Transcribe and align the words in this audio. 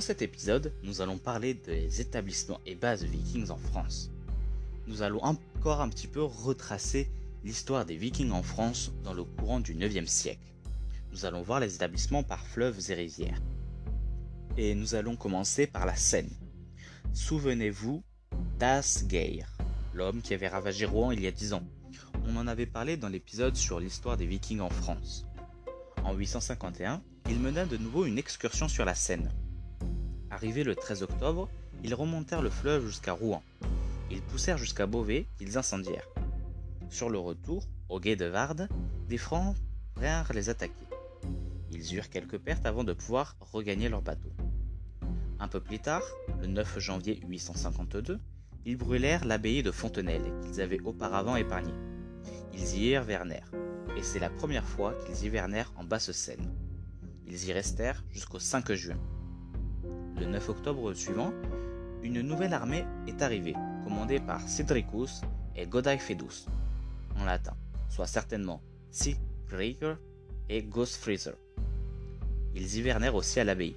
Dans 0.00 0.06
cet 0.06 0.22
épisode, 0.22 0.72
nous 0.82 1.02
allons 1.02 1.18
parler 1.18 1.52
des 1.52 2.00
établissements 2.00 2.62
et 2.64 2.74
bases 2.74 3.04
vikings 3.04 3.50
en 3.50 3.58
France. 3.58 4.10
Nous 4.86 5.02
allons 5.02 5.22
encore 5.22 5.82
un 5.82 5.90
petit 5.90 6.06
peu 6.06 6.22
retracer 6.22 7.10
l'histoire 7.44 7.84
des 7.84 7.96
vikings 7.96 8.30
en 8.30 8.42
France 8.42 8.92
dans 9.04 9.12
le 9.12 9.24
courant 9.24 9.60
du 9.60 9.74
9e 9.74 10.06
siècle. 10.06 10.54
Nous 11.12 11.26
allons 11.26 11.42
voir 11.42 11.60
les 11.60 11.74
établissements 11.74 12.22
par 12.22 12.46
fleuves 12.46 12.90
et 12.90 12.94
rivières. 12.94 13.42
Et 14.56 14.74
nous 14.74 14.94
allons 14.94 15.16
commencer 15.16 15.66
par 15.66 15.84
la 15.84 15.96
Seine. 15.96 16.30
Souvenez-vous 17.12 18.02
d'Asgeir, 18.58 19.52
l'homme 19.92 20.22
qui 20.22 20.32
avait 20.32 20.48
ravagé 20.48 20.86
Rouen 20.86 21.10
il 21.10 21.20
y 21.20 21.26
a 21.26 21.30
10 21.30 21.52
ans. 21.52 21.68
On 22.26 22.36
en 22.36 22.46
avait 22.46 22.64
parlé 22.64 22.96
dans 22.96 23.10
l'épisode 23.10 23.54
sur 23.54 23.80
l'histoire 23.80 24.16
des 24.16 24.24
vikings 24.24 24.60
en 24.60 24.70
France. 24.70 25.26
En 26.04 26.14
851, 26.14 27.02
il 27.28 27.38
mena 27.38 27.66
de 27.66 27.76
nouveau 27.76 28.06
une 28.06 28.16
excursion 28.16 28.66
sur 28.66 28.86
la 28.86 28.94
Seine. 28.94 29.30
Arrivé 30.30 30.64
le 30.64 30.76
13 30.76 31.02
octobre, 31.02 31.48
ils 31.82 31.94
remontèrent 31.94 32.42
le 32.42 32.50
fleuve 32.50 32.86
jusqu'à 32.86 33.12
Rouen. 33.12 33.42
Ils 34.10 34.22
poussèrent 34.22 34.58
jusqu'à 34.58 34.86
Beauvais, 34.86 35.26
qu'ils 35.38 35.58
incendièrent. 35.58 36.08
Sur 36.88 37.10
le 37.10 37.18
retour, 37.18 37.66
au 37.88 38.00
guet 38.00 38.16
de 38.16 38.26
Vardes, 38.26 38.68
des 39.08 39.18
Francs 39.18 39.56
vinrent 39.96 40.32
les 40.32 40.48
attaquer. 40.48 40.86
Ils 41.72 41.94
eurent 41.94 42.10
quelques 42.10 42.38
pertes 42.38 42.66
avant 42.66 42.84
de 42.84 42.92
pouvoir 42.92 43.36
regagner 43.40 43.88
leur 43.88 44.02
bateau. 44.02 44.30
Un 45.38 45.48
peu 45.48 45.60
plus 45.60 45.78
tard, 45.78 46.02
le 46.40 46.46
9 46.46 46.78
janvier 46.78 47.20
852, 47.26 48.20
ils 48.66 48.76
brûlèrent 48.76 49.24
l'abbaye 49.24 49.62
de 49.62 49.70
Fontenelle 49.70 50.32
qu'ils 50.42 50.60
avaient 50.60 50.80
auparavant 50.80 51.36
épargnée. 51.36 51.74
Ils 52.52 52.76
y 52.76 52.90
hivernèrent, 52.90 53.50
et 53.96 54.02
c'est 54.02 54.18
la 54.18 54.30
première 54.30 54.66
fois 54.66 54.94
qu'ils 55.06 55.24
hivernèrent 55.24 55.72
en 55.76 55.84
Basse-Seine. 55.84 56.52
Ils 57.26 57.46
y 57.46 57.52
restèrent 57.52 58.04
jusqu'au 58.10 58.38
5 58.38 58.72
juin. 58.72 58.98
Le 60.20 60.26
9 60.26 60.50
octobre 60.50 60.92
suivant, 60.92 61.32
une 62.02 62.20
nouvelle 62.20 62.52
armée 62.52 62.84
est 63.08 63.22
arrivée, 63.22 63.54
commandée 63.84 64.20
par 64.20 64.46
Cedricus 64.46 65.22
et 65.56 65.66
Godai-Fedus, 65.66 66.44
en 67.18 67.24
latin, 67.24 67.56
soit 67.88 68.06
certainement 68.06 68.60
Sigtryggr 68.90 69.96
et 70.50 70.62
Gosfriser. 70.62 71.32
Ils 72.54 72.76
hivernèrent 72.76 73.14
aussi 73.14 73.40
à 73.40 73.44
l'abbaye. 73.44 73.74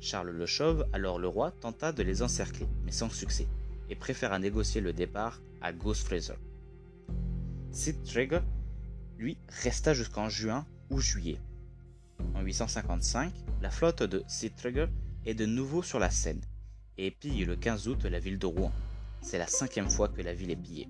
Charles 0.00 0.30
le 0.30 0.46
Chauve, 0.46 0.86
alors 0.92 1.18
le 1.18 1.26
roi, 1.26 1.50
tenta 1.50 1.90
de 1.90 2.04
les 2.04 2.22
encercler, 2.22 2.68
mais 2.84 2.92
sans 2.92 3.10
succès, 3.10 3.48
et 3.88 3.96
préféra 3.96 4.38
négocier 4.38 4.80
le 4.80 4.92
départ 4.92 5.40
à 5.62 5.72
Gosfriser. 5.72 6.34
Sigtryggr, 7.72 8.40
lui, 9.18 9.36
resta 9.48 9.94
jusqu'en 9.94 10.28
juin 10.28 10.64
ou 10.90 11.00
juillet. 11.00 11.40
En 12.36 12.42
855, 12.42 13.32
la 13.60 13.70
flotte 13.70 14.04
de 14.04 14.22
Sigtryggr 14.28 14.86
est 15.26 15.34
de 15.34 15.46
nouveau 15.46 15.82
sur 15.82 15.98
la 15.98 16.10
Seine 16.10 16.40
et 16.96 17.10
pille 17.10 17.44
le 17.44 17.56
15 17.56 17.88
août 17.88 18.04
la 18.04 18.18
ville 18.18 18.38
de 18.38 18.46
Rouen. 18.46 18.72
C'est 19.20 19.38
la 19.38 19.46
cinquième 19.46 19.90
fois 19.90 20.08
que 20.08 20.22
la 20.22 20.32
ville 20.32 20.50
est 20.50 20.56
pillée. 20.56 20.88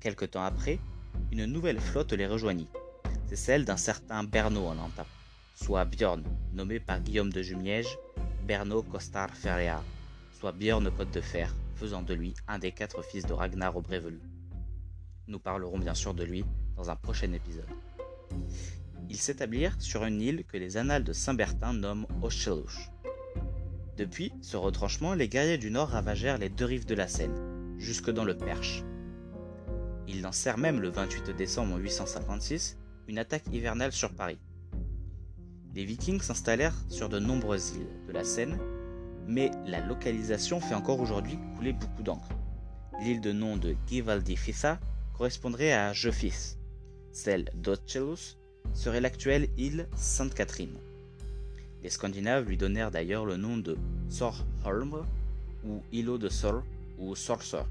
Quelque 0.00 0.24
temps 0.24 0.42
après, 0.42 0.78
une 1.30 1.44
nouvelle 1.44 1.80
flotte 1.80 2.12
les 2.12 2.26
rejoignit. 2.26 2.68
C'est 3.28 3.36
celle 3.36 3.64
d'un 3.64 3.76
certain 3.76 4.24
Bernaud 4.24 4.66
en 4.66 4.78
Anta, 4.78 5.06
soit 5.54 5.84
Bjorn, 5.84 6.24
nommé 6.52 6.80
par 6.80 7.00
Guillaume 7.00 7.32
de 7.32 7.42
Jumièges, 7.42 7.98
Bernaud 8.46 8.82
Costar 8.82 9.30
Ferrea, 9.30 9.82
soit 10.32 10.52
Bjorn 10.52 10.90
Côte 10.90 11.14
de 11.14 11.20
Fer, 11.20 11.54
faisant 11.76 12.02
de 12.02 12.14
lui 12.14 12.34
un 12.48 12.58
des 12.58 12.72
quatre 12.72 13.02
fils 13.02 13.26
de 13.26 13.32
Ragnar 13.32 13.76
au 13.76 13.80
Brévelu. 13.80 14.20
Nous 15.28 15.38
parlerons 15.38 15.78
bien 15.78 15.94
sûr 15.94 16.14
de 16.14 16.24
lui 16.24 16.44
dans 16.76 16.90
un 16.90 16.96
prochain 16.96 17.32
épisode. 17.32 17.68
Ils 19.08 19.16
s'établirent 19.16 19.80
sur 19.80 20.04
une 20.04 20.20
île 20.20 20.44
que 20.44 20.56
les 20.56 20.76
annales 20.76 21.04
de 21.04 21.12
Saint-Bertin 21.12 21.72
nomment 21.72 22.06
Ochelouche. 22.22 22.90
Depuis 23.96 24.32
ce 24.40 24.56
retranchement, 24.56 25.14
les 25.14 25.28
guerriers 25.28 25.58
du 25.58 25.70
Nord 25.70 25.88
ravagèrent 25.88 26.38
les 26.38 26.48
deux 26.48 26.64
rives 26.64 26.86
de 26.86 26.94
la 26.94 27.08
Seine, 27.08 27.76
jusque 27.78 28.10
dans 28.10 28.24
le 28.24 28.36
Perche. 28.36 28.84
Ils 30.08 30.22
lancèrent 30.22 30.58
même 30.58 30.80
le 30.80 30.88
28 30.88 31.30
décembre 31.30 31.78
856 31.78 32.78
une 33.08 33.18
attaque 33.18 33.46
hivernale 33.52 33.92
sur 33.92 34.12
Paris. 34.12 34.38
Les 35.74 35.84
Vikings 35.84 36.20
s'installèrent 36.20 36.76
sur 36.88 37.08
de 37.08 37.18
nombreuses 37.18 37.74
îles 37.76 38.06
de 38.06 38.12
la 38.12 38.24
Seine, 38.24 38.58
mais 39.26 39.50
la 39.66 39.80
localisation 39.80 40.60
fait 40.60 40.74
encore 40.74 41.00
aujourd'hui 41.00 41.38
couler 41.56 41.72
beaucoup 41.72 42.02
d'encre. 42.02 42.28
L'île 43.00 43.20
de 43.20 43.32
nom 43.32 43.56
de 43.56 43.76
Givaldifissa 43.86 44.78
correspondrait 45.16 45.72
à 45.72 45.92
Jefis. 45.92 46.56
Celle 47.12 47.50
d'Otchelus 47.54 48.36
serait 48.74 49.00
l'actuelle 49.00 49.48
île 49.56 49.88
Sainte-Catherine. 49.96 50.78
Les 51.82 51.90
Scandinaves 51.90 52.46
lui 52.46 52.56
donnèrent 52.56 52.90
d'ailleurs 52.90 53.24
le 53.24 53.36
nom 53.36 53.56
de 53.56 53.76
Sorholm 54.08 55.04
ou 55.64 55.82
îlot 55.92 56.18
de 56.18 56.28
Sor 56.28 56.62
ou 56.98 57.14
Sorsor. 57.14 57.66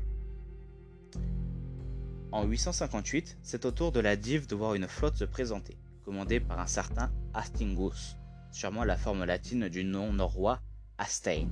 En 2.31 2.45
858, 2.45 3.37
c'est 3.41 3.65
au 3.65 3.71
tour 3.71 3.91
de 3.91 3.99
la 3.99 4.15
Dive 4.15 4.47
de 4.47 4.55
voir 4.55 4.75
une 4.75 4.87
flotte 4.87 5.15
se 5.15 5.25
présenter, 5.25 5.77
commandée 6.05 6.39
par 6.39 6.59
un 6.59 6.67
certain 6.67 7.11
Astingus, 7.33 8.17
sûrement 8.51 8.83
la 8.83 8.97
forme 8.97 9.25
latine 9.25 9.67
du 9.67 9.83
nom 9.83 10.13
norrois 10.13 10.61
Astein, 10.97 11.47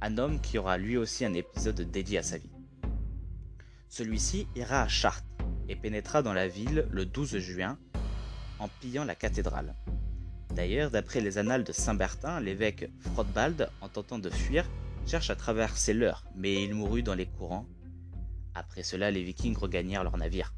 un 0.00 0.18
homme 0.18 0.40
qui 0.40 0.58
aura 0.58 0.78
lui 0.78 0.96
aussi 0.96 1.24
un 1.24 1.34
épisode 1.34 1.80
dédié 1.90 2.18
à 2.18 2.22
sa 2.22 2.38
vie. 2.38 2.50
Celui-ci 3.88 4.48
ira 4.56 4.82
à 4.82 4.88
Chartres 4.88 5.24
et 5.68 5.76
pénétra 5.76 6.22
dans 6.22 6.32
la 6.32 6.48
ville 6.48 6.86
le 6.90 7.06
12 7.06 7.38
juin 7.38 7.78
en 8.58 8.68
pillant 8.80 9.04
la 9.04 9.14
cathédrale. 9.14 9.74
D'ailleurs, 10.54 10.90
d'après 10.90 11.20
les 11.20 11.38
annales 11.38 11.64
de 11.64 11.72
Saint-Bertin, 11.72 12.40
l'évêque 12.40 12.88
Frodbald, 13.00 13.68
en 13.80 13.88
tentant 13.88 14.20
de 14.20 14.30
fuir, 14.30 14.64
cherche 15.04 15.30
à 15.30 15.36
traverser 15.36 15.92
l'Eure, 15.92 16.24
mais 16.36 16.62
il 16.62 16.74
mourut 16.74 17.02
dans 17.02 17.14
les 17.14 17.26
courants. 17.26 17.66
Après 18.54 18.84
cela, 18.84 19.10
les 19.10 19.24
Vikings 19.24 19.58
regagnèrent 19.58 20.04
leur 20.04 20.16
navire. 20.16 20.54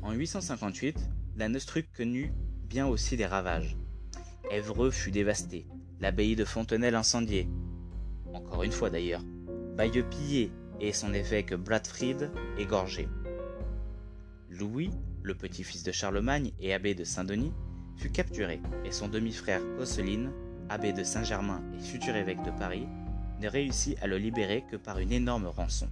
En 0.00 0.12
858, 0.12 0.98
la 1.36 1.48
Neustruc 1.48 1.92
connut 1.94 2.32
bien 2.64 2.86
aussi 2.86 3.18
des 3.18 3.26
ravages. 3.26 3.76
Évreux 4.50 4.90
fut 4.90 5.10
dévasté, 5.10 5.66
l'abbaye 6.00 6.34
de 6.34 6.46
Fontenelle 6.46 6.94
incendiée. 6.94 7.48
Encore 8.32 8.62
une 8.62 8.72
fois 8.72 8.88
d'ailleurs, 8.88 9.22
Bayeux 9.76 10.04
pillé 10.08 10.50
et 10.80 10.92
son 10.92 11.12
évêque 11.12 11.52
Bradfried 11.54 12.30
égorgé. 12.58 13.08
Louis, 14.48 14.90
le 15.22 15.34
petit-fils 15.34 15.82
de 15.82 15.92
Charlemagne 15.92 16.52
et 16.60 16.72
abbé 16.72 16.94
de 16.94 17.04
Saint-Denis, 17.04 17.52
fut 18.02 18.10
capturé 18.10 18.60
et 18.84 18.90
son 18.90 19.06
demi-frère 19.06 19.60
Cosseline, 19.78 20.32
abbé 20.68 20.92
de 20.92 21.04
Saint-Germain 21.04 21.62
et 21.78 21.80
futur 21.80 22.16
évêque 22.16 22.42
de 22.42 22.50
Paris, 22.50 22.88
ne 23.40 23.48
réussit 23.48 23.96
à 24.02 24.08
le 24.08 24.18
libérer 24.18 24.64
que 24.68 24.74
par 24.74 24.98
une 24.98 25.12
énorme 25.12 25.46
rançon, 25.46 25.88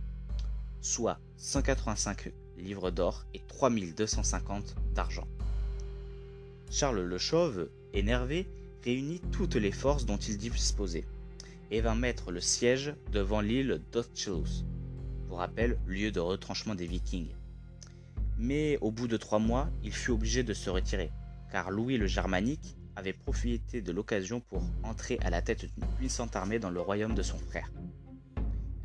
soit 0.80 1.20
185 1.36 2.32
livres 2.58 2.90
d'or 2.90 3.24
et 3.32 3.40
3250 3.46 4.74
d'argent. 4.92 5.28
Charles 6.68 7.02
le 7.02 7.18
Chauve, 7.18 7.68
énervé, 7.94 8.48
réunit 8.84 9.20
toutes 9.30 9.54
les 9.54 9.70
forces 9.70 10.04
dont 10.04 10.16
il 10.16 10.36
disposait 10.36 11.06
et 11.70 11.80
vint 11.80 11.94
mettre 11.94 12.32
le 12.32 12.40
siège 12.40 12.92
devant 13.12 13.40
l'île 13.40 13.80
d'Otchelus, 13.92 14.64
pour 15.28 15.38
rappel 15.38 15.78
lieu 15.86 16.10
de 16.10 16.18
retranchement 16.18 16.74
des 16.74 16.86
Vikings. 16.86 17.30
Mais 18.36 18.78
au 18.80 18.90
bout 18.90 19.06
de 19.06 19.16
trois 19.16 19.38
mois, 19.38 19.70
il 19.84 19.92
fut 19.92 20.10
obligé 20.10 20.42
de 20.42 20.54
se 20.54 20.70
retirer, 20.70 21.12
car 21.50 21.70
Louis 21.70 21.96
le 21.96 22.06
Germanique 22.06 22.76
avait 22.96 23.12
profité 23.12 23.82
de 23.82 23.92
l'occasion 23.92 24.40
pour 24.40 24.62
entrer 24.82 25.18
à 25.22 25.30
la 25.30 25.42
tête 25.42 25.64
d'une 25.64 25.86
puissante 25.96 26.36
armée 26.36 26.58
dans 26.58 26.70
le 26.70 26.80
royaume 26.80 27.14
de 27.14 27.22
son 27.22 27.38
frère, 27.38 27.70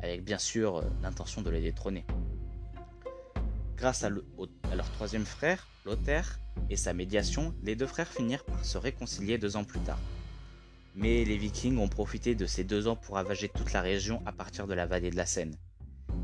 avec 0.00 0.24
bien 0.24 0.38
sûr 0.38 0.82
l'intention 1.02 1.42
de 1.42 1.50
le 1.50 1.60
détrôner. 1.60 2.04
Grâce 3.76 4.04
à, 4.04 4.08
leur 4.08 4.90
troisième 4.92 5.26
frère, 5.26 5.68
Lothaire, 5.84 6.40
et 6.70 6.76
sa 6.76 6.94
médiation, 6.94 7.54
les 7.62 7.76
deux 7.76 7.86
frères 7.86 8.08
finirent 8.08 8.44
par 8.44 8.64
se 8.64 8.78
réconcilier 8.78 9.36
deux 9.36 9.56
ans 9.56 9.64
plus 9.64 9.80
tard. 9.80 9.98
Mais 10.94 11.24
les 11.26 11.36
Vikings 11.36 11.76
ont 11.76 11.88
profité 11.88 12.34
de 12.34 12.46
ces 12.46 12.64
deux 12.64 12.88
ans 12.88 12.96
pour 12.96 13.16
ravager 13.16 13.50
toute 13.50 13.74
la 13.74 13.82
région 13.82 14.22
à 14.24 14.32
partir 14.32 14.66
de 14.66 14.72
la 14.72 14.86
vallée 14.86 15.10
de 15.10 15.16
la 15.16 15.26
Seine. 15.26 15.54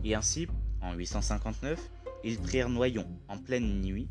Et 0.03 0.15
ainsi, 0.15 0.49
en 0.81 0.95
859, 0.95 1.79
ils 2.25 2.39
prirent 2.39 2.71
Noyon 2.71 3.07
en 3.29 3.37
pleine 3.37 3.83
nuit 3.83 4.09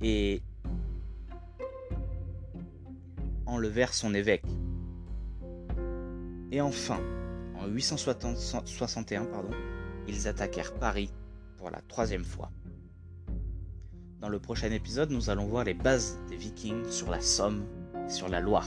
et 0.00 0.42
enlevèrent 3.50 3.94
son 3.94 4.14
évêque. 4.14 4.44
Et 6.52 6.60
enfin, 6.60 7.00
en 7.56 7.66
861, 7.66 9.24
pardon, 9.26 9.50
ils 10.08 10.26
attaquèrent 10.26 10.74
Paris 10.74 11.12
pour 11.56 11.70
la 11.70 11.80
troisième 11.82 12.24
fois. 12.24 12.50
Dans 14.20 14.28
le 14.28 14.38
prochain 14.38 14.70
épisode, 14.70 15.10
nous 15.10 15.30
allons 15.30 15.46
voir 15.46 15.64
les 15.64 15.74
bases 15.74 16.18
des 16.28 16.36
Vikings 16.36 16.90
sur 16.90 17.10
la 17.10 17.20
Somme 17.20 17.64
et 18.06 18.10
sur 18.10 18.28
la 18.28 18.40
Loire. 18.40 18.66